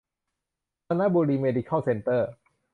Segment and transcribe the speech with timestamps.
[0.87, 2.29] ธนบุรี เมดิเคิล เซ็นเตอร์